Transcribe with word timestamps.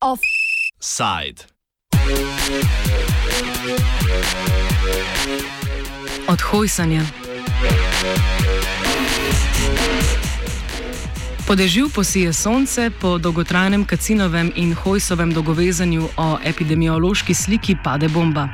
Offside. 0.00 1.44
Od 6.28 6.40
hojsanja. 6.40 7.25
Po 11.46 11.54
dežju 11.54 11.88
posije 11.94 12.32
sonce, 12.32 12.90
po 12.90 13.18
dolgotrajnem 13.18 13.84
kacinovem 13.84 14.50
in 14.56 14.74
hojsovem 14.74 15.32
dogovezanju 15.32 16.08
o 16.16 16.38
epidemiološki 16.44 17.34
sliki 17.34 17.76
pade 17.84 18.08
bomba. 18.08 18.48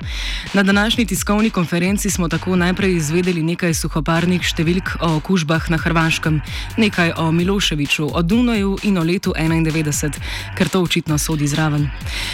Na 0.52 0.62
današnji 0.62 1.06
tiskovni 1.06 1.50
konferenci 1.50 2.10
smo 2.10 2.28
tako 2.28 2.56
najprej 2.56 2.96
izvedeli 2.96 3.42
nekaj 3.42 3.72
suhoparnih 3.74 4.44
številk 4.44 4.90
o 5.00 5.08
okužbah 5.16 5.70
na 5.70 5.78
Hrvaškem, 5.80 6.42
nekaj 6.76 7.14
o 7.16 7.30
Miloševiču, 7.32 8.10
o 8.12 8.22
Dunaju 8.22 8.76
in 8.82 8.98
o 8.98 9.02
letu 9.02 9.32
91, 9.38 10.20
ker 10.58 10.68
to 10.68 10.82
očitno 10.82 11.18
sodi 11.18 11.48
zraven. 11.48 11.88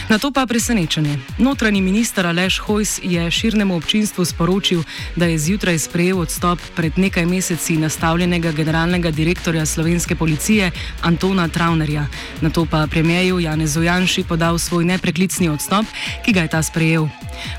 Na 0.09 0.19
to 0.19 0.33
pa 0.35 0.47
presenečenje. 0.47 1.19
Notranji 1.39 1.81
minister 1.81 2.27
Aleš 2.27 2.59
Hojs 2.67 2.99
je 3.03 3.31
širnemu 3.31 3.77
občinstvu 3.77 4.25
sporočil, 4.25 4.83
da 5.17 5.31
je 5.31 5.39
zjutraj 5.39 5.79
sprejel 5.79 6.19
odstop 6.19 6.59
pred 6.75 6.99
nekaj 6.99 7.27
meseci 7.27 7.77
nastavljenega 7.77 8.53
generalnega 8.53 9.11
direktorja 9.11 9.67
slovenske 9.67 10.19
policije 10.19 10.48
policije 10.49 10.71
Antona 11.03 11.49
Travnerja. 11.49 12.07
Na 12.41 12.51
to 12.51 12.67
pa 12.67 12.87
premijeju 12.91 13.41
Janezu 13.41 13.83
Janši 13.83 14.25
podal 14.25 14.59
svoj 14.59 14.85
nepreklicni 14.85 15.49
odstop, 15.49 15.87
ki 16.25 16.33
ga 16.33 16.41
je 16.41 16.49
ta 16.49 16.63
sprejel. 16.63 17.09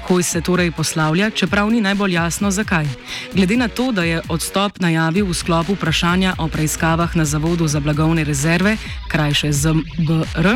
Hoj 0.08 0.24
se 0.24 0.42
torej 0.42 0.72
poslavlja, 0.72 1.30
čeprav 1.30 1.70
ni 1.70 1.82
najbolj 1.82 2.14
jasno 2.14 2.52
zakaj. 2.52 2.88
Glede 3.34 3.58
na 3.58 3.68
to, 3.68 3.92
da 3.92 4.04
je 4.04 4.22
odstop 4.30 4.80
najavil 4.80 5.26
v 5.26 5.34
sklopu 5.34 5.74
vprašanja 5.74 6.34
o 6.38 6.48
preiskavah 6.48 7.16
na 7.16 7.26
Zavodu 7.26 7.68
za 7.68 7.80
blagovne 7.80 8.24
rezerve, 8.24 8.78
krajše 9.08 9.54
ZBR, 9.54 10.48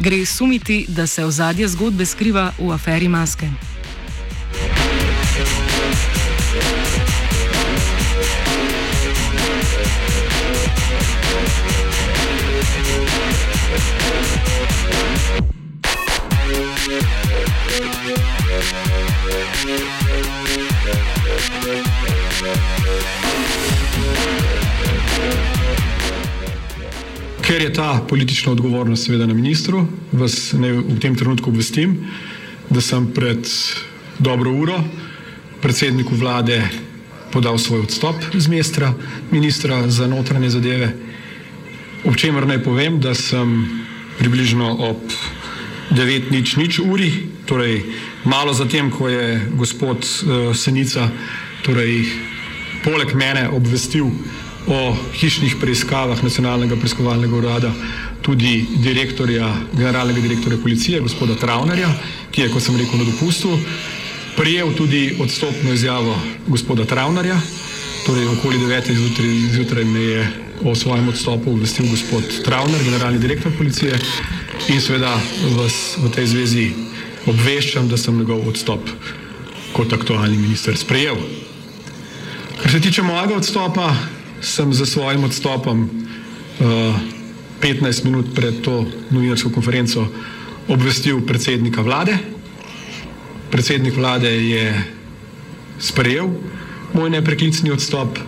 gre 0.00 0.26
sumiti, 0.26 0.84
da 0.88 1.06
se 1.06 1.24
ozadje 1.24 1.68
zgodbe 1.68 2.06
skriva 2.06 2.52
v 2.58 2.72
aferi 2.72 3.08
maske. 3.08 3.77
Ker 27.58 27.66
je 27.66 27.72
ta 27.74 28.04
politična 28.08 28.52
odgovornost 28.52 29.04
seveda 29.04 29.26
na 29.26 29.34
ministru, 29.34 29.80
vas 30.12 30.52
ne 30.52 30.68
v 30.72 30.98
tem 31.02 31.16
trenutku 31.18 31.50
obvestim, 31.50 31.96
da 32.70 32.78
sem 32.80 33.08
pred 33.10 33.50
dobro 34.18 34.52
uro 34.54 34.76
predsedniku 35.58 36.14
vlade 36.14 36.60
podal 37.32 37.58
svoj 37.58 37.80
odstop 37.80 38.14
z 38.34 38.46
mestra 38.46 38.92
ministra 39.30 39.90
za 39.90 40.06
notranje 40.06 40.50
zadeve, 40.54 40.92
ob 42.04 42.14
čemer 42.14 42.46
naj 42.46 42.62
povem, 42.62 43.00
da 43.02 43.14
sem 43.14 43.66
približno 44.22 44.76
ob 44.78 45.02
9 45.90 46.30
nič 46.30 46.56
nič 46.62 46.78
uri, 46.78 47.10
torej 47.42 47.82
malo 48.22 48.54
zatem, 48.54 48.86
ko 48.90 49.08
je 49.10 49.50
gospod 49.58 50.06
uh, 50.06 50.54
Senica 50.54 51.10
torej, 51.66 52.06
poleg 52.86 53.18
mene 53.18 53.48
obvestil 53.50 54.14
o 54.68 54.96
hišnih 55.16 55.56
preiskavah 55.60 56.22
nacionalnega 56.22 56.76
preiskovalnega 56.76 57.36
urada 57.36 57.72
tudi 58.22 58.66
direktorja, 58.84 59.48
generalnega 59.72 60.20
direktorja 60.20 60.58
policije, 60.62 61.00
gospoda 61.00 61.34
Travnerja, 61.34 61.88
ki 62.30 62.42
je, 62.42 62.50
kot 62.52 62.62
sem 62.62 62.76
rekel, 62.76 63.00
na 63.00 63.06
dopustu, 63.08 63.54
prijel 64.36 64.74
tudi 64.76 65.16
odstopno 65.20 65.72
izjavo 65.72 66.18
gospoda 66.46 66.84
Travnerja, 66.84 67.40
torej 68.06 68.28
okoli 68.28 68.58
9. 68.58 68.92
zjutraj, 68.92 69.32
zjutraj 69.54 69.84
me 69.84 70.02
je 70.02 70.28
o 70.64 70.74
svojem 70.74 71.08
odstopu 71.08 71.52
obvestil 71.52 71.86
gospod 71.90 72.24
Travner, 72.44 72.84
generalni 72.84 73.18
direktor 73.18 73.52
policije 73.58 73.98
in 74.68 74.80
seveda 74.80 75.14
vas 75.56 75.96
v 75.98 76.10
tej 76.10 76.26
zvezi 76.26 76.70
obveščam, 77.26 77.88
da 77.88 77.96
sem 77.96 78.18
njegov 78.18 78.48
odstop 78.48 78.90
kot 79.72 79.92
aktualni 79.92 80.38
minister 80.38 80.76
sprejel. 80.76 81.16
Kar 82.62 82.72
se 82.72 82.80
tiče 82.80 83.02
mojega 83.02 83.36
odstopa, 83.36 83.92
sem 84.40 84.72
za 84.72 84.86
svojim 84.86 85.24
odstopom 85.24 85.82
uh, 85.82 85.90
eh, 86.60 86.94
15 87.60 88.04
minut 88.04 88.26
pred 88.34 88.60
to 88.62 88.86
novinarsko 89.10 89.50
konferenco 89.50 90.06
obvestil 90.68 91.26
predsednika 91.26 91.82
vlade. 91.82 92.18
Predsednik 93.50 93.96
vlade 93.96 94.30
je 94.30 94.84
sprejel 95.78 96.28
moj 96.94 97.10
nepreklicni 97.10 97.70
odstop, 97.70 98.18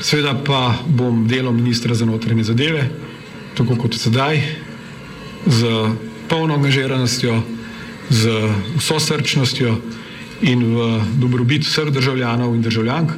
seveda 0.00 0.34
pa 0.44 0.78
bom 0.86 1.26
delom 1.28 1.56
ministra 1.56 1.94
za 1.94 2.06
notranje 2.06 2.44
zadeve, 2.44 2.88
tako 3.54 3.76
kot 3.76 3.94
sedaj, 3.94 4.40
z 5.46 5.66
polno 6.28 6.54
angažiranostjo, 6.54 7.42
z 8.10 8.30
vso 8.78 8.98
srčnostjo 9.00 9.76
in 10.42 10.64
v 10.74 11.02
dobrobit 11.18 11.66
vseh 11.66 11.90
državljanov 11.90 12.54
in 12.54 12.62
državljank 12.62 13.12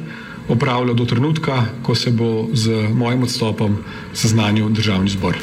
opravljal 0.49 0.95
do 0.95 1.05
trenutka, 1.05 1.65
ko 1.83 1.95
se 1.95 2.11
bo 2.11 2.47
z 2.53 2.89
mojim 2.93 3.23
odstopom 3.23 3.77
seznanil 4.13 4.69
državni 4.69 5.09
zbor. 5.09 5.37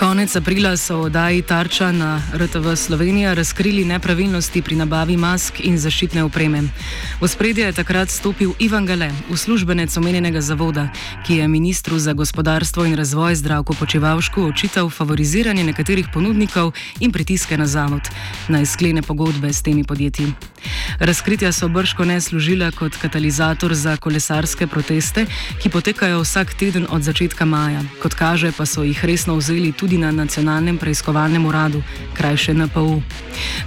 Konec 0.00 0.32
aprila 0.36 0.80
so 0.80 0.96
v 1.04 1.12
oddaji 1.12 1.42
Tarča 1.44 1.92
na 1.92 2.22
RTV 2.32 2.72
Slovenija 2.72 3.34
razkrili 3.34 3.84
nepravilnosti 3.84 4.62
pri 4.62 4.76
nabavi 4.80 5.16
mask 5.16 5.60
in 5.60 5.76
zaščitne 5.76 6.24
opreme. 6.24 6.62
V 7.20 7.28
spredje 7.28 7.68
je 7.68 7.76
takrat 7.76 8.08
stopil 8.08 8.56
Ivan 8.58 8.88
Gale, 8.88 9.10
uslužbenec 9.28 9.92
omenjenega 9.96 10.40
zavoda, 10.40 10.88
ki 11.26 11.44
je 11.44 11.48
ministru 11.48 11.98
za 11.98 12.16
gospodarstvo 12.16 12.84
in 12.88 12.96
razvoj 12.96 13.34
zdravko 13.34 13.76
počevalšku 13.76 14.40
očital 14.40 14.88
favoriziranje 14.88 15.64
nekaterih 15.68 16.08
ponudnikov 16.08 16.72
in 17.00 17.12
pritiske 17.12 17.60
na 17.60 17.66
zavod, 17.68 18.08
naj 18.48 18.66
sklene 18.66 19.02
pogodbe 19.02 19.52
s 19.52 19.60
temi 19.62 19.84
podjetji. 19.84 20.32
Razkritja 20.98 21.52
so 21.52 21.68
brško 21.68 22.04
ne 22.04 22.20
služila 22.20 22.70
kot 22.70 22.96
katalizator 22.96 23.74
za 23.74 23.96
kolesarske 23.96 24.66
proteste, 24.66 25.26
ki 25.62 25.68
potekajo 25.68 26.24
vsak 26.24 26.54
teden 26.54 26.86
od 26.88 27.02
začetka 27.02 27.44
maja. 27.44 27.84
Kot 28.02 28.14
kaže, 28.14 28.52
pa 28.56 28.66
so 28.66 28.82
jih 28.82 29.04
resno 29.04 29.36
vzeli 29.36 29.72
tudi 29.72 29.89
na 29.98 30.10
nacionalnem 30.10 30.78
preiskovalnem 30.78 31.46
uradu, 31.46 31.82
krajše 32.14 32.54
NPU. 32.54 33.02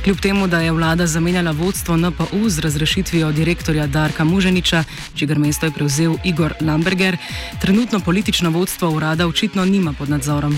Kljub 0.03 0.19
temu, 0.19 0.47
da 0.47 0.59
je 0.59 0.71
vlada 0.71 1.07
zamenjala 1.07 1.51
vodstvo 1.51 1.97
NPU 1.97 2.49
z 2.49 2.59
razrešitvijo 2.59 3.31
direktorja 3.31 3.87
Darka 3.87 4.23
Muženiča, 4.23 4.83
čigar 5.15 5.39
mesto 5.39 5.65
je 5.65 5.71
prevzel 5.71 6.15
Igor 6.23 6.53
Lamberger, 6.61 7.17
trenutno 7.61 7.99
politično 7.99 8.49
vodstvo 8.49 8.89
urada 8.89 9.27
očitno 9.27 9.65
nima 9.65 9.93
pod 9.93 10.09
nadzorom. 10.09 10.57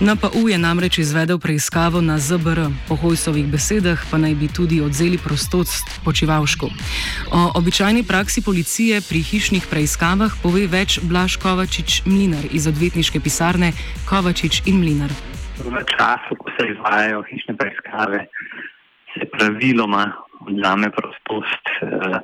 NPU 0.00 0.48
je 0.48 0.58
namreč 0.58 0.98
izvedel 0.98 1.38
preiskavo 1.38 2.00
na 2.00 2.18
ZBR, 2.18 2.60
po 2.88 2.96
Hojsovih 2.96 3.46
besedah 3.46 4.04
pa 4.10 4.18
naj 4.18 4.34
bi 4.34 4.48
tudi 4.48 4.80
odzeli 4.80 5.18
prostost 5.18 5.84
počivalšku. 6.04 6.70
O 7.30 7.50
običajni 7.54 8.02
praksi 8.02 8.40
policije 8.40 9.00
pri 9.00 9.22
hišnih 9.22 9.66
preiskavah 9.66 10.32
pove 10.42 10.66
več 10.66 11.00
Blaž 11.02 11.36
Kovačič 11.36 12.02
Mlinar 12.06 12.46
iz 12.50 12.66
odvetniške 12.66 13.20
pisarne 13.20 13.72
Kovačič 14.04 14.62
in 14.66 14.78
Mlinar. 14.78 15.01
V 15.02 15.84
času, 15.98 16.36
ko 16.38 16.50
se 16.54 16.68
izvajajo 16.70 17.22
hišne 17.26 17.56
preiskave, 17.58 18.26
se 19.14 19.26
praviloma 19.32 20.04
odzame 20.46 20.90
prostost 20.90 21.70
uh, 21.82 22.18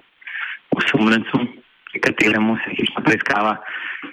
osumljencu, 0.78 1.38
pri 1.90 2.00
kateremu 2.06 2.56
se 2.62 2.76
hišna 2.78 3.02
preiskava 3.02 3.56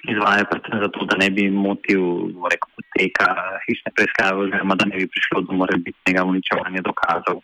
izvaja 0.10 0.46
predvsem 0.50 0.82
zato, 0.82 1.06
da 1.06 1.18
ne 1.22 1.30
bi 1.30 1.46
motil 1.52 2.34
poteka 2.42 3.30
hišne 3.68 3.94
preiskave 3.96 4.48
oziroma 4.48 4.76
da 4.76 4.90
ne 4.90 4.98
bi 4.98 5.08
prišlo 5.14 5.42
do 5.46 5.58
morebitnega 5.62 6.26
uničevanja 6.26 6.82
dokazov 6.82 7.42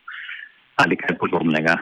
ali 0.82 0.98
kaj 0.98 1.18
podobnega. 1.22 1.78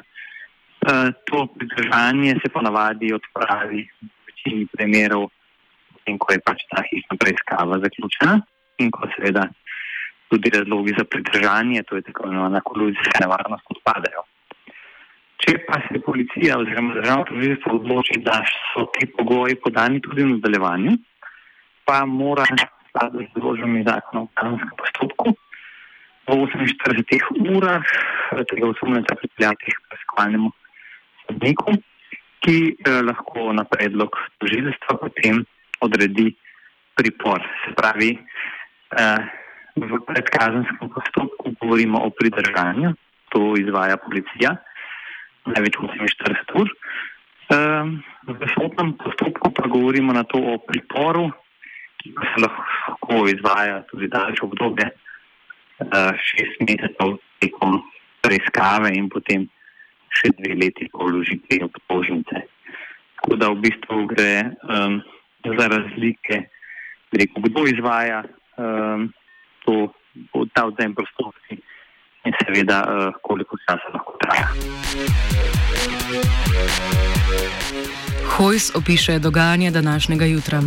Uh, 0.83 1.15
to 1.31 1.47
pridržanje 1.55 2.35
se 2.43 2.51
ponavadi 2.51 3.13
odpravi 3.15 3.87
v 3.87 4.13
večini 4.27 4.67
primerov, 4.75 5.29
in 6.07 6.17
ko 6.17 6.33
je 6.33 6.39
pač 6.43 6.63
ta 6.71 6.83
hišna 6.91 7.15
preiskava 7.19 7.79
zaključena 7.83 8.39
in 8.79 8.91
ko 8.91 9.09
seveda 9.15 9.47
tudi 10.29 10.51
razlogi 10.53 10.93
za 10.97 11.03
pridržanje, 11.03 11.83
to 11.83 11.95
je 11.95 12.05
tako 12.07 12.27
imenovana 12.27 12.61
koluzijska 12.61 13.23
nevarnost, 13.23 13.65
odpadejo. 13.75 14.23
Če 15.39 15.55
pa 15.67 15.79
se 15.87 16.01
policija 16.05 16.57
oziroma 16.59 16.97
državno 16.99 17.25
tožilstvo 17.29 17.75
odloči, 17.79 18.19
da 18.25 18.41
so 18.73 18.85
ti 18.95 19.07
pogoji 19.17 19.55
podani 19.63 20.01
tudi 20.05 20.23
v 20.23 20.33
nadaljevanju, 20.35 20.97
pa 21.87 22.03
mora 22.05 22.45
skladati 22.89 23.29
z 23.29 23.41
določbami 23.41 23.85
zakona 23.87 24.25
o 24.25 24.31
kazenskem 24.35 24.75
postopku 24.81 25.37
v 26.29 26.45
48 26.45 27.57
urah 27.57 27.85
tega 28.49 28.67
osumljenca 28.69 29.15
pripeljati 29.15 29.73
k 29.73 29.85
preiskovalnemu 29.89 30.51
sodniku, 31.25 31.73
ki 32.45 32.57
eh, 32.75 33.01
lahko 33.01 33.53
na 33.53 33.65
predlog 33.65 34.13
tožilstva 34.37 34.99
potem 35.01 35.41
odredi 35.81 36.29
pripor. 36.95 37.41
Se 37.63 37.73
pravi, 37.73 38.11
v 39.79 39.91
predkazenskem 40.07 40.89
postopku 40.89 41.53
govorimo 41.61 42.01
o 42.03 42.09
pridržanju, 42.09 42.93
to 43.29 43.53
izvaja 43.57 43.97
policija, 43.97 44.55
največ 45.45 45.77
48 45.77 46.57
ur. 46.59 46.67
Eh, 47.49 47.85
v 48.29 48.41
sodnem 48.53 48.93
postopku 48.93 49.49
pa 49.49 49.65
govorimo 49.65 50.13
na 50.13 50.23
to 50.23 50.37
o 50.37 50.57
priporu, 50.61 51.31
ki 51.97 52.13
se 52.13 52.37
lahko 52.45 53.25
izvaja 53.25 53.81
tudi 53.89 54.07
daljše 54.07 54.45
obdobje, 54.45 54.85
eh, 54.89 56.11
šest 56.13 56.61
mesecev 56.61 57.17
tekom 57.41 57.81
preiskave 58.21 58.93
in 58.93 59.09
potem 59.09 59.49
še 60.13 60.29
dve 60.37 60.53
leti 60.61 60.89
po 60.91 61.09
vložitvi 61.09 61.63
obtožnice. 61.65 62.45
Tako 63.19 63.35
da 63.35 63.49
v 63.49 63.61
bistvu 63.65 64.05
gre 64.09 64.53
um, 64.63 65.01
za 65.43 65.65
razlike, 65.67 66.37
rekel, 67.11 67.39
kdo 67.49 67.65
izvaja 67.67 68.23
um, 68.59 69.09
to, 69.65 69.93
ta 70.53 70.65
odzem 70.65 70.95
prostosti 70.95 71.59
in 72.27 72.33
seveda 72.43 72.83
uh, 72.83 73.13
koliko 73.23 73.57
časa 73.63 73.87
lahko 73.93 74.17
traja. 74.21 74.47
Hojs 78.37 78.71
opiše 78.75 79.19
dogajanje 79.19 79.71
današnjega 79.71 80.25
jutra. 80.25 80.61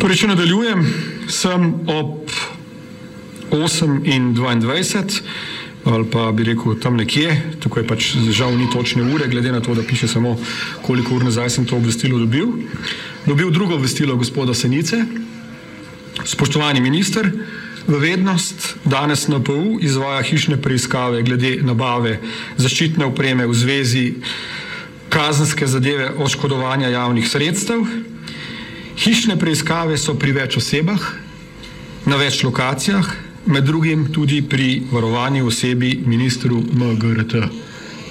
Torej, 0.00 0.16
če 0.16 0.28
nadaljujem, 0.30 0.84
sem 1.28 1.74
ob 1.88 2.30
8.22 3.50 5.22
ali 5.84 6.04
pa 6.12 6.32
bi 6.32 6.44
rekel 6.44 6.76
tam 6.80 6.96
nekje, 7.00 7.32
tukaj 7.60 7.86
pač 7.88 8.10
žal 8.36 8.52
ni 8.52 8.68
točne 8.72 9.02
ure, 9.14 9.28
glede 9.32 9.52
na 9.52 9.60
to, 9.64 9.74
da 9.74 9.82
piše 9.82 10.08
samo, 10.08 10.36
koliko 10.84 11.16
ur 11.16 11.24
nazaj 11.24 11.50
sem 11.50 11.66
to 11.66 11.76
obvestilo 11.76 12.18
dobil. 12.18 12.52
Dobil 13.26 13.50
drugo 13.50 13.74
obvestilo 13.74 14.16
gospoda 14.16 14.54
Senice, 14.54 15.04
spoštovani 16.24 16.80
minister, 16.80 17.30
v 17.86 17.98
vednost 17.98 18.76
danes 18.84 19.28
NPU 19.28 19.78
izvaja 19.80 20.22
hišne 20.22 20.56
preiskave 20.62 21.22
glede 21.22 21.58
nabave 21.62 22.20
zaščitne 22.56 23.04
opreme 23.04 23.46
v 23.46 23.54
zvezi 23.54 24.04
kazenske 25.10 25.66
zadeve 25.66 26.10
oškodovanja 26.16 26.88
javnih 26.88 27.28
sredstev. 27.28 27.84
Hišne 29.00 29.36
preiskave 29.40 29.98
so 29.98 30.14
pri 30.14 30.32
več 30.36 30.56
osebah, 30.60 31.02
na 32.06 32.16
več 32.16 32.40
lokacijah, 32.44 33.04
med 33.46 33.64
drugim 33.64 34.08
tudi 34.12 34.40
pri 34.42 34.82
varovanju 34.92 35.46
osebi 35.46 35.98
ministru 36.06 36.60
MGRT. 36.72 37.44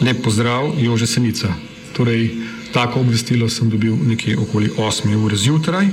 Lep 0.05 0.21
pozdrav, 0.23 0.73
Jože 0.77 1.07
Senica. 1.07 1.53
Torej, 1.97 2.29
tako 2.73 2.99
obvestilo 2.99 3.49
sem 3.49 3.69
dobil 3.69 3.95
nekje 3.95 4.37
okoli 4.37 4.69
8 4.77 5.15
ure 5.25 5.35
zjutraj. 5.35 5.87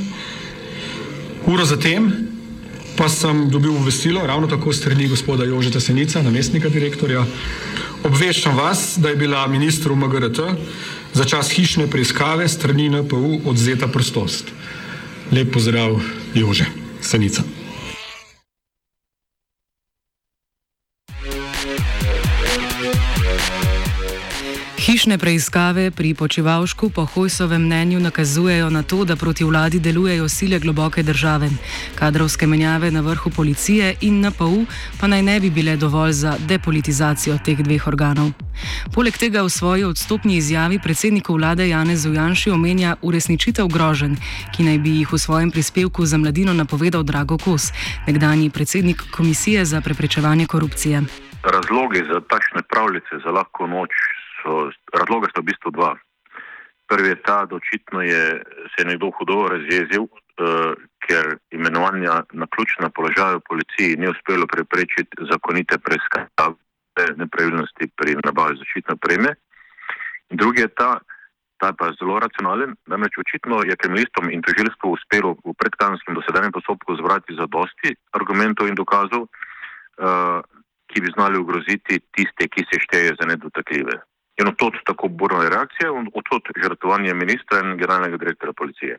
Uro 1.47 1.65
zatem 1.65 2.13
pa 2.97 3.09
sem 3.09 3.51
dobil 3.51 3.77
obvestilo 3.77 4.27
ravno 4.27 4.47
tako 4.47 4.73
strani 4.73 5.09
gospoda 5.09 5.45
Jožeta 5.45 5.81
Senica, 5.81 6.23
namestnika 6.23 6.69
direktorja. 6.69 7.27
Obveščam 8.05 8.57
vas, 8.57 8.95
da 8.97 9.09
je 9.13 9.17
bila 9.17 9.47
ministru 9.47 9.97
MGRT 9.97 10.41
za 11.13 11.25
čas 11.25 11.51
hišne 11.53 11.91
preiskave 11.91 12.49
strani 12.49 12.89
NPU 12.89 13.41
odzeta 13.45 13.89
prostost. 13.89 14.49
Lep 15.33 15.53
pozdrav, 15.53 16.01
Jože 16.35 16.67
Senica. 17.01 17.56
Hišne 24.97 25.21
preiskave 25.21 25.93
pri 25.93 26.17
počivalšku 26.17 26.89
po 26.89 27.05
Hojsovem 27.05 27.69
mnenju 27.69 28.01
nakazujejo 28.01 28.71
na 28.73 28.81
to, 28.81 29.05
da 29.05 29.13
proti 29.17 29.45
vladi 29.45 29.77
delujejo 29.77 30.25
sile 30.29 30.59
globoke 30.59 31.03
države. 31.03 31.51
Kadrovske 31.95 32.47
menjave 32.47 32.89
na 32.91 33.01
vrhu 33.05 33.31
policije 33.31 33.95
in 34.01 34.25
NPU 34.25 34.65
pa 35.01 35.07
naj 35.07 35.23
ne 35.23 35.37
bi 35.41 35.51
bile 35.51 35.77
dovolj 35.77 36.13
za 36.13 36.33
depolitizacijo 36.49 37.37
teh 37.45 37.61
dveh 37.61 37.87
organov. 37.87 38.33
Poleg 38.95 39.21
tega 39.21 39.45
v 39.45 39.53
svoji 39.53 39.85
odstopni 39.85 40.41
izjavi 40.41 40.81
predsedniku 40.81 41.37
vlade 41.37 41.69
Janez 41.69 42.07
Ujanši 42.07 42.51
omenja 42.51 42.97
uresničitev 43.03 43.69
grožen, 43.69 44.17
ki 44.57 44.65
naj 44.65 44.79
bi 44.79 44.97
jih 45.05 45.13
v 45.13 45.19
svojem 45.19 45.51
prispevku 45.53 46.07
za 46.07 46.17
mladino 46.17 46.57
napovedal 46.57 47.03
Drago 47.05 47.37
Kos, 47.37 47.69
nekdani 48.07 48.49
predsednik 48.51 49.05
Komisije 49.13 49.65
za 49.65 49.81
preprečevanje 49.81 50.47
korupcije. 50.47 51.05
Razlogi 51.45 52.01
za 52.09 52.21
takšne 52.33 52.65
pravljice 52.73 53.21
za 53.25 53.31
lahko 53.31 53.67
noč 53.67 53.93
so, 54.47 54.71
razloga 54.95 55.31
sta 55.31 55.43
v 55.43 55.51
bistvu 55.51 55.75
dva. 55.75 55.97
Prvi 56.87 57.09
je 57.09 57.23
ta, 57.27 57.47
da 57.51 57.59
očitno 57.59 58.03
je 58.03 58.43
se 58.77 58.85
nekdo 58.87 59.11
hudo 59.19 59.49
razjezil, 59.51 60.07
uh, 60.07 60.79
ker 61.03 61.39
imenovanja 61.51 62.23
na 62.33 62.47
ključna 62.47 62.91
položaja 62.95 63.41
v 63.41 63.47
policiji 63.49 63.99
ni 63.99 64.07
uspelo 64.09 64.47
preprečiti 64.47 65.27
zakonite 65.31 65.79
preiskave 65.79 66.55
nepravilnosti 67.17 67.91
pri 67.99 68.17
nabavi 68.25 68.57
zaščitne 68.63 68.97
preme. 69.03 69.35
Drugi 70.31 70.63
je 70.65 70.69
ta, 70.79 70.91
ta 71.61 71.73
pa 71.73 71.91
je 71.91 71.99
zelo 72.01 72.19
racionalen, 72.23 72.75
namreč 72.87 73.19
očitno 73.19 73.61
je 73.67 73.77
kriminalistom 73.77 74.31
in 74.31 74.43
tožilstvu 74.47 74.95
uspelo 74.95 75.35
v 75.45 75.55
predkazenskem 75.59 76.15
dosedanjem 76.15 76.55
postopku 76.57 76.97
zvrati 77.03 77.35
za 77.35 77.47
dosti 77.51 77.95
argumentov 78.15 78.71
in 78.71 78.79
dokazov, 78.79 79.27
uh, 79.27 80.41
ki 80.87 81.03
bi 81.03 81.15
znali 81.19 81.39
ogroziti 81.39 81.99
tiste, 82.15 82.49
ki 82.49 82.65
se 82.71 82.81
šteje 82.87 83.17
za 83.19 83.27
nedotakljive. 83.27 83.99
In 84.41 84.49
od 84.49 84.57
tod 84.57 84.73
tako 84.85 85.09
burna 85.09 85.49
reakcija, 85.49 85.93
od 85.93 86.25
tod 86.31 86.43
žrtvovanje 86.63 87.15
ministra 87.15 87.61
in 87.65 87.77
generalnega 87.77 88.17
direktora 88.17 88.53
policije. 88.53 88.99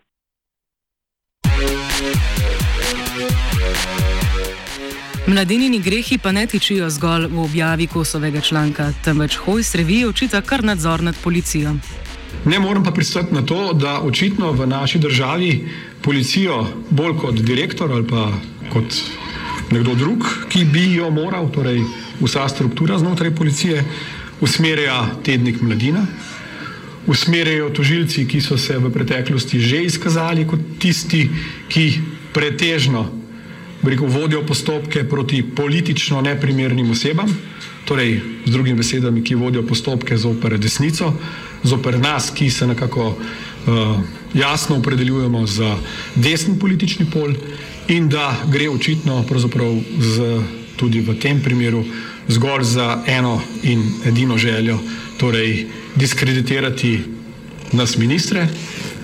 Mladinini 5.28 5.80
grehi 5.80 6.18
pa 6.24 6.32
ne 6.32 6.48
tičijo 6.48 6.90
zgolj 6.90 7.28
v 7.28 7.40
objavi 7.40 7.88
kosovega 7.88 8.42
članka, 8.42 8.92
temveč 9.04 9.36
Hojs 9.36 9.76
revij 9.76 10.06
očita 10.06 10.42
kar 10.42 10.64
nadzor 10.64 11.04
nad 11.04 11.16
policijo. 11.24 11.74
Ne 12.46 12.60
morem 12.60 12.84
pa 12.84 12.92
pristati 12.92 13.34
na 13.36 13.42
to, 13.46 13.74
da 13.74 14.00
očitno 14.02 14.52
v 14.52 14.68
naši 14.68 15.00
državi 15.00 15.68
policijo 16.02 16.66
bolj 16.90 17.18
kot 17.22 17.36
direktor 17.36 17.92
ali 17.92 18.08
pa 18.08 18.32
kot 18.74 18.86
nekdo 19.72 19.96
drug, 19.96 20.24
ki 20.50 20.66
bi 20.66 20.94
jo 20.96 21.10
moral, 21.10 21.52
torej 21.52 21.82
vsa 22.22 22.48
struktura 22.50 22.98
znotraj 22.98 23.36
policije, 23.36 23.84
usmerja 24.42 25.10
tednik 25.24 25.62
Mladina, 25.62 26.06
usmerjajo 27.08 27.70
tožilci, 27.70 28.26
ki 28.28 28.42
so 28.42 28.58
se 28.58 28.78
v 28.78 28.92
preteklosti 28.94 29.60
že 29.60 29.84
izkazali 29.84 30.48
kot 30.48 30.60
tisti, 30.80 31.30
ki 31.70 31.86
pretežno 32.34 33.08
rekel, 33.84 34.08
vodijo 34.08 34.44
postopke 34.46 35.04
proti 35.10 35.44
politično 35.56 36.22
neprimernim 36.22 36.92
osebam, 36.92 37.30
torej 37.86 38.20
z 38.46 38.52
drugimi 38.52 38.78
besedami, 38.78 39.24
ki 39.24 39.36
vodijo 39.36 39.64
postopke 39.64 40.18
zoper 40.18 40.58
desnico, 40.60 41.14
zoper 41.64 42.00
nas, 42.00 42.32
ki 42.36 42.50
se 42.50 42.68
nekako 42.68 43.08
uh, 43.08 44.00
jasno 44.34 44.78
opredeljujemo 44.78 45.46
za 45.48 45.78
desni 46.16 46.60
politični 46.60 47.06
pol 47.12 47.34
in 47.88 48.10
da 48.10 48.36
gre 48.52 48.70
očitno 48.70 49.24
z, 50.00 50.42
tudi 50.76 51.00
v 51.00 51.16
tem 51.20 51.42
primeru 51.42 51.86
zgolj 52.28 52.64
za 52.64 53.04
eno 53.08 53.42
in 53.64 53.84
edino 54.06 54.38
željo, 54.38 54.80
torej 55.18 55.66
diskreditirati 55.96 57.00
nas 57.72 57.98
ministre, 57.98 58.48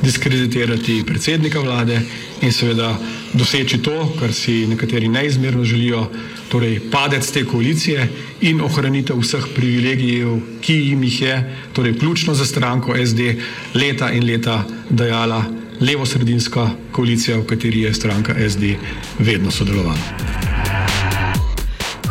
diskreditirati 0.02 1.04
predsednika 1.08 1.60
vlade 1.60 2.02
in 2.42 2.52
seveda 2.52 3.00
doseči 3.34 3.78
to, 3.78 4.14
kar 4.20 4.34
si 4.34 4.68
nekateri 4.68 5.08
neizmerno 5.08 5.64
želijo, 5.64 6.08
torej 6.50 6.80
padec 6.92 7.32
te 7.32 7.46
koalicije 7.46 8.10
in 8.42 8.62
ohranitev 8.62 9.20
vseh 9.20 9.48
privilegijev, 9.56 10.38
ki 10.62 10.74
jim 10.74 11.04
jih 11.04 11.22
je, 11.22 11.56
torej 11.74 11.98
ključno 12.00 12.34
za 12.34 12.46
stranko 12.46 12.96
SD, 13.06 13.34
leta 13.74 14.12
in 14.12 14.26
leta 14.26 14.64
dajala 14.90 15.44
levo-sredinska 15.80 16.70
koalicija, 16.92 17.38
v 17.38 17.46
kateri 17.48 17.82
je 17.82 17.94
stranka 17.94 18.36
SD 18.50 18.76
vedno 19.20 19.52
sodelovala. 19.52 20.33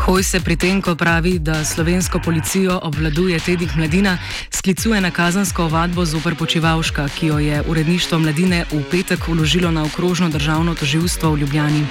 Hoj 0.03 0.23
se 0.23 0.41
pri 0.43 0.57
tem, 0.57 0.83
ko 0.83 0.97
pravi, 0.99 1.39
da 1.39 1.65
slovensko 1.65 2.19
policijo 2.25 2.81
obvladuje 2.83 3.39
tednik 3.41 3.71
mladina, 3.77 4.17
sklicuje 4.51 5.01
na 5.01 5.11
kazansko 5.11 5.65
ovadbo 5.65 6.05
z 6.05 6.19
uprpočivalška, 6.19 7.07
ki 7.09 7.27
jo 7.27 7.39
je 7.39 7.63
uredništvo 7.69 8.19
mladine 8.19 8.65
v 8.73 8.83
petek 8.91 9.29
uložilo 9.29 9.71
na 9.71 9.85
okrožno 9.85 10.29
državno 10.29 10.75
toživstvo 10.75 11.31
v 11.31 11.39
Ljubljani. 11.39 11.85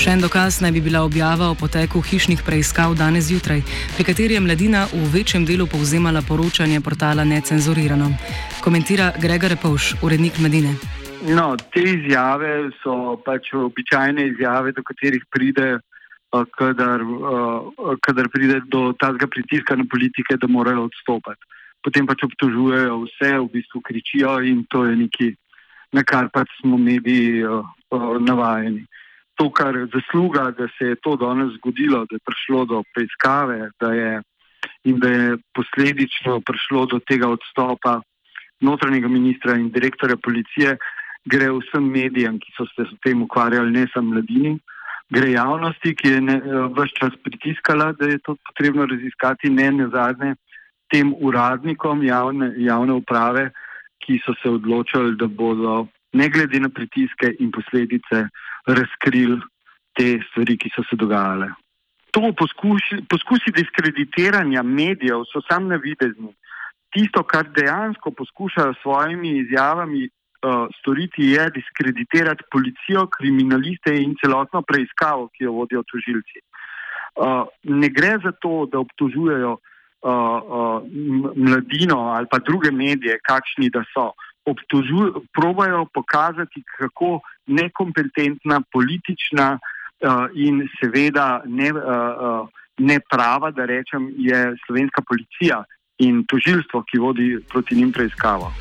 Še 0.00 0.10
en 0.10 0.24
dokaz 0.24 0.62
naj 0.64 0.72
bi 0.72 0.80
bila 0.80 1.02
objava 1.04 1.50
o 1.50 1.54
poteku 1.54 2.00
hišnih 2.00 2.40
preiskav 2.46 2.94
danes 2.96 3.28
zjutraj, 3.28 3.60
pri 3.96 4.08
kateri 4.08 4.34
je 4.34 4.40
mladina 4.40 4.86
v 4.92 5.04
večjem 5.12 5.44
delu 5.44 5.66
povzemala 5.66 6.22
poročanje 6.22 6.80
portala 6.80 7.24
Necenzurirano. 7.24 8.08
Komentira 8.64 9.12
Gregor 9.20 9.52
Repovš, 9.52 9.94
urednik 10.02 10.40
mladine. 10.40 10.74
No, 11.28 11.52
te 11.74 11.84
izjave 11.84 12.70
so 12.80 13.20
pač 13.20 13.52
običajne 13.52 14.30
izjave, 14.32 14.72
do 14.72 14.80
katerih 14.82 15.28
pride 15.28 15.76
kadar, 16.30 17.00
kadar 18.00 18.28
pride 18.30 18.60
do 18.70 18.92
tega 18.92 19.26
pritiska 19.26 19.76
na 19.76 19.84
politike, 19.90 20.36
da 20.36 20.46
morajo 20.46 20.86
odstopiti. 20.88 21.42
Potem 21.82 22.06
pač 22.06 22.22
obtožujejo 22.24 23.00
vse, 23.06 23.30
v 23.40 23.48
bistvu 23.56 23.80
kričijo 23.80 24.38
in 24.44 24.64
to 24.70 24.84
je 24.84 24.96
nekaj, 24.96 25.34
na 25.96 26.04
kar 26.04 26.28
pač 26.30 26.50
smo 26.60 26.78
mediji 26.78 27.42
navajeni. 28.20 28.84
To, 29.40 29.48
kar 29.50 29.74
zasluga, 29.88 30.50
da 30.52 30.68
se 30.76 30.92
je 30.92 31.00
to 31.00 31.16
danes 31.16 31.56
zgodilo, 31.56 32.04
da 32.04 32.18
je 32.18 32.26
prišlo 32.28 32.64
do 32.68 32.82
preiskave 32.94 33.70
da 33.80 33.92
je, 33.96 34.20
in 34.84 35.00
da 35.00 35.08
je 35.08 35.38
posledično 35.56 36.40
prišlo 36.44 36.86
do 36.86 37.00
tega 37.00 37.30
odstopa 37.32 38.02
notranjega 38.60 39.08
ministra 39.08 39.56
in 39.56 39.70
direktorja 39.72 40.20
policije, 40.20 40.76
gre 41.24 41.48
vsem 41.56 41.88
medijem, 41.88 42.36
ki 42.36 42.52
so 42.52 42.68
se 42.76 42.84
s 42.84 43.00
tem 43.00 43.22
ukvarjali, 43.24 43.72
ne 43.72 43.88
samo 43.94 44.12
mladini 44.12 44.58
gre 45.10 45.32
javnosti, 45.32 45.94
ki 45.94 46.08
je 46.08 46.20
vse 46.76 46.94
čas 46.98 47.16
pritiskala, 47.24 47.92
da 47.92 48.06
je 48.06 48.18
to 48.18 48.36
potrebno 48.48 48.86
raziskati, 48.86 49.50
ne 49.50 49.70
na 49.72 49.88
zadnje 49.92 50.34
tem 50.90 51.14
uradnikom 51.14 52.02
javne, 52.02 52.52
javne 52.58 52.98
uprave, 52.98 53.50
ki 54.02 54.20
so 54.24 54.34
se 54.42 54.50
odločili, 54.50 55.16
da 55.16 55.26
bodo 55.26 55.86
ne 56.12 56.28
glede 56.28 56.60
na 56.60 56.68
pritiske 56.68 57.34
in 57.38 57.50
posledice 57.54 58.26
razkrili 58.66 59.38
te 59.98 60.18
stvari, 60.30 60.56
ki 60.58 60.70
so 60.74 60.82
se 60.88 60.96
dogajale. 60.96 61.50
To 62.10 62.32
poskusi, 62.34 63.04
poskusi 63.10 63.52
diskreditiranja 63.54 64.62
medijev 64.62 65.26
so 65.30 65.42
sam 65.46 65.68
navidezni. 65.70 66.32
Tisto, 66.90 67.22
kar 67.22 67.46
dejansko 67.54 68.10
poskušajo 68.10 68.74
s 68.74 68.82
svojimi 68.82 69.36
izjavami 69.38 70.08
uh, 70.42 70.68
storiti, 70.78 71.30
je 71.34 71.50
diskreditirati 71.50 72.44
policijo, 72.50 73.06
kriminaliste 73.06 73.94
in 74.02 74.14
celotno 74.20 74.62
preiskavo, 74.62 75.28
ki 75.34 75.44
jo 75.44 75.52
vodijo 75.52 75.82
tožilci. 75.92 76.44
Uh, 77.16 77.48
ne 77.64 77.88
gre 77.88 78.16
za 78.24 78.32
to, 78.32 78.66
da 78.72 78.78
obtožujejo 78.78 79.52
uh, 79.52 80.10
uh, 80.10 80.82
mladino 81.36 81.98
ali 82.14 82.26
pa 82.30 82.38
druge 82.38 82.70
medije, 82.70 83.18
kakšni 83.28 83.70
da 83.70 83.84
so. 83.94 84.12
Obtožujejo, 84.44 85.22
probajo 85.32 85.84
pokazati, 85.94 86.62
kako 86.78 87.20
nekompetentna, 87.46 88.62
politična 88.72 89.58
uh, 89.58 90.26
in 90.34 90.64
seveda 90.80 91.42
ne, 91.44 91.72
uh, 91.72 91.82
uh, 91.82 92.48
neprava, 92.78 93.50
da 93.50 93.64
rečem, 93.64 94.08
je 94.16 94.56
slovenska 94.66 95.02
policija 95.08 95.64
in 96.00 96.24
tožilstvo, 96.24 96.82
ki 96.88 96.98
vodi 96.98 97.38
proti 97.52 97.76
njim 97.76 97.92
preiskavo. 97.92 98.52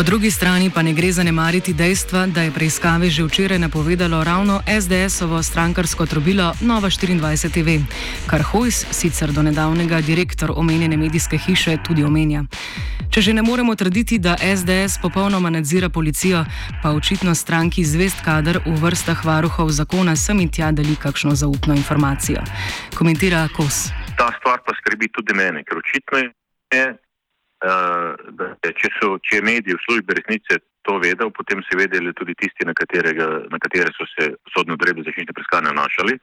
Po 0.00 0.02
drugi 0.04 0.30
strani 0.30 0.70
pa 0.70 0.82
ne 0.82 0.92
gre 0.92 1.12
zanemariti 1.12 1.72
dejstva, 1.74 2.26
da 2.26 2.42
je 2.42 2.50
preiskave 2.50 3.10
že 3.10 3.22
včeraj 3.24 3.58
napovedalo 3.58 4.24
ravno 4.24 4.62
SDS-ovo 4.66 5.42
strankarsko 5.42 6.06
trobilo 6.06 6.54
Nova 6.60 6.88
24 6.88 7.52
TV, 7.52 7.84
kar 8.26 8.42
Hojs, 8.42 8.86
sicer 8.90 9.32
do 9.32 9.42
nedavnega 9.42 10.00
direktor 10.00 10.52
omenjene 10.56 10.96
medijske 10.96 11.38
hiše, 11.38 11.76
tudi 11.86 12.04
omenja. 12.04 12.44
Če 13.10 13.20
že 13.20 13.34
ne 13.34 13.42
moremo 13.42 13.74
trditi, 13.74 14.18
da 14.18 14.36
SDS 14.38 15.02
popolnoma 15.02 15.50
nadzira 15.50 15.88
policijo, 15.88 16.44
pa 16.82 16.90
očitno 16.90 17.34
stranki 17.34 17.84
zvest 17.84 18.24
kader 18.24 18.60
v 18.66 18.76
vrstah 18.80 19.24
varuhov 19.24 19.70
zakona 19.70 20.16
sem 20.16 20.40
in 20.40 20.48
tja 20.48 20.72
deli 20.72 20.96
kakšno 20.96 21.34
zaupno 21.34 21.74
informacijo. 21.74 22.40
Komentira 22.94 23.48
Kos. 23.56 23.90
Ta 24.16 24.32
stvar 24.38 24.62
pa 24.66 24.72
skrbi 24.80 25.12
tudi 25.12 25.34
mene, 25.34 25.64
ker 25.64 25.76
očitno 25.76 26.18
je 26.18 26.94
če, 27.60 28.88
so, 28.98 29.18
če 29.20 29.38
je 29.38 29.44
medij 29.44 29.76
v 29.76 29.84
službi 29.84 30.16
resnice 30.16 30.60
to 30.82 30.98
vedel, 30.98 31.30
potem 31.30 31.60
so 31.66 31.76
vedeli 31.76 32.12
tudi 32.16 32.34
tisti, 32.34 32.64
na, 32.64 32.72
katerega, 32.72 33.26
na 33.52 33.58
katere 33.60 33.92
so 33.92 34.06
se 34.16 34.30
sodne 34.54 34.74
odredbe 34.78 35.04
za 35.04 35.12
hišne 35.12 35.34
preiskave 35.36 35.68
nanašali. 35.68 36.16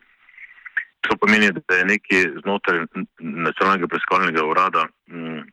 To 1.06 1.18
pomeni, 1.22 1.52
da 1.54 1.76
je 1.78 1.86
nekaj 1.86 2.24
znotraj 2.42 2.82
nacionalnega 3.22 3.88
preiskovalnega 3.92 4.44
urada 4.44 4.88
hm, 5.12 5.46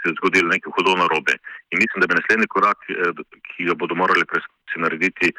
se 0.00 0.14
zgodilo 0.16 0.48
nekaj 0.48 0.72
hudo 0.76 0.96
narobe. 0.96 1.36
In 1.70 1.82
mislim, 1.82 2.00
da 2.00 2.08
bi 2.08 2.18
naslednji 2.18 2.48
korak, 2.48 2.80
eh, 2.88 3.12
ki 3.52 3.68
ga 3.68 3.76
bodo 3.76 3.94
morali 3.94 4.24
preiskovalci 4.24 4.82
narediti, 4.86 5.32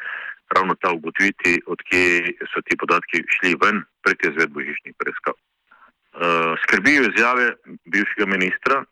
ravno 0.54 0.74
ta 0.78 0.92
ugotoviti, 0.94 1.58
odkje 1.66 2.38
so 2.52 2.62
ti 2.62 2.78
podatki 2.78 3.24
šli 3.34 3.56
ven 3.62 3.82
pred 4.06 4.18
izvedbo 4.30 4.62
hišnih 4.62 4.94
preiskav. 4.98 5.34
Uh, 6.16 6.54
skrbijo 6.62 7.10
izjave 7.10 7.50
bivšega 7.92 8.26
ministra, 8.26 8.84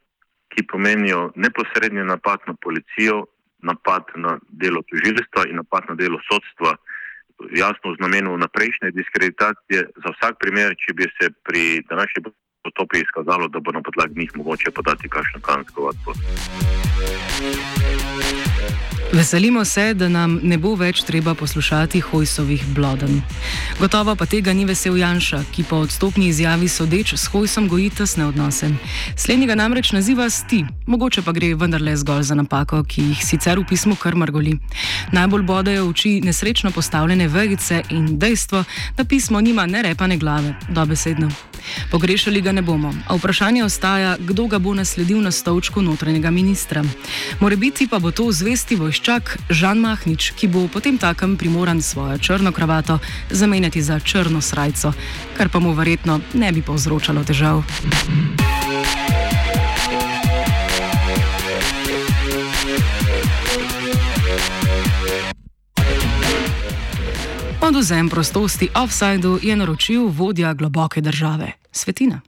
ki 0.54 0.66
pomenijo 0.66 1.32
neposredni 1.36 2.04
napad 2.04 2.38
na 2.46 2.54
policijo, 2.54 3.26
napad 3.62 4.02
na 4.16 4.38
delo 4.48 4.82
tužilstva 4.88 5.48
in 5.50 5.56
napad 5.56 5.88
na 5.88 5.94
delo 5.94 6.18
sodstva, 6.30 6.76
jasno 7.50 7.92
v 7.92 7.96
znamenu 7.98 8.36
naprejšnje 8.38 8.90
diskreditacije 8.90 9.80
za 10.02 10.08
vsak 10.14 10.38
primer, 10.38 10.76
če 10.78 10.94
bi 10.94 11.08
se 11.18 11.30
pri 11.46 11.82
današnji 11.90 12.22
potopi 12.64 13.02
izkazalo, 13.02 13.48
da 13.48 13.60
bo 13.60 13.72
na 13.72 13.82
podlagi 13.82 14.20
njih 14.20 14.36
mogoče 14.36 14.70
podati 14.70 15.08
kakšno 15.08 15.40
kansko 15.40 15.82
vadbo. 15.86 16.12
Veselimo 19.14 19.64
se, 19.64 19.94
da 19.94 20.08
nam 20.08 20.40
ne 20.42 20.56
bo 20.58 20.72
več 20.74 21.04
treba 21.06 21.34
poslušati 21.34 22.00
Hojsovih 22.00 22.64
bloden. 22.74 23.20
Gotovo 23.78 24.16
pa 24.16 24.26
tega 24.26 24.52
ni 24.52 24.64
vesel 24.66 24.96
Janša, 24.98 25.44
ki 25.54 25.62
po 25.70 25.76
odstopni 25.86 26.26
izjavi 26.32 26.68
sodeč 26.68 27.14
s 27.14 27.30
Hojsom 27.30 27.68
goji 27.68 27.90
tesne 27.94 28.26
odnose. 28.26 28.72
Slednjega 29.16 29.54
namreč 29.54 29.92
naziva 29.94 30.26
sti, 30.30 30.64
mogoče 30.86 31.22
pa 31.22 31.32
gre 31.32 31.54
vendarle 31.54 31.96
zgolj 31.96 32.26
za 32.32 32.34
napako, 32.34 32.82
ki 32.82 33.08
jih 33.12 33.24
sicer 33.24 33.62
v 33.62 33.68
pismu 33.70 33.94
kar 33.94 34.18
margoli. 34.18 34.58
Najbolj 35.12 35.46
bodajo 35.46 35.88
oči 35.88 36.20
nesrečno 36.24 36.74
postavljene 36.74 37.28
vejice 37.28 37.84
in 37.90 38.18
dejstvo, 38.18 38.64
da 38.96 39.04
pismo 39.04 39.40
nima 39.40 39.66
ne 39.66 39.82
repane 39.82 40.18
glave, 40.18 40.56
dobesedno. 40.68 41.30
Pogrešali 41.90 42.40
ga 42.40 42.52
ne 42.52 42.62
bomo, 42.62 42.94
a 43.06 43.16
vprašanje 43.16 43.64
ostaja, 43.64 44.16
kdo 44.20 44.46
ga 44.46 44.58
bo 44.58 44.74
nasledil 44.74 45.20
na 45.22 45.30
stolčku 45.30 45.82
notranjega 45.82 46.30
ministra. 46.30 46.84
Morebiti 47.40 47.86
pa 47.86 47.98
bo 47.98 48.10
to 48.10 48.32
zvesti 48.32 48.76
vojščak 48.76 49.38
Žan 49.50 49.80
Mahnič, 49.80 50.32
ki 50.36 50.48
bo 50.48 50.68
potem 50.68 50.98
takem 50.98 51.36
primoran 51.36 51.82
svojo 51.82 52.18
črno 52.18 52.52
kravato 52.52 52.98
zamenjati 53.30 53.82
za 53.82 54.00
črno 54.00 54.40
srajco, 54.40 54.92
kar 55.36 55.48
pa 55.48 55.58
mu 55.58 55.72
verjetno 55.72 56.20
ne 56.34 56.52
bi 56.52 56.62
povzročalo 56.62 57.24
težav. 57.24 57.64
Oduzem 67.74 68.08
prostosti 68.08 68.68
offsajdu 68.74 69.38
je 69.42 69.56
naročil 69.56 70.06
vodja 70.06 70.52
globoke 70.54 71.00
države, 71.00 71.52
Svetina. 71.72 72.20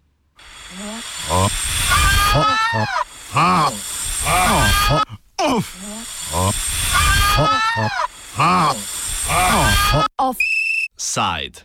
Offside. 10.18 11.62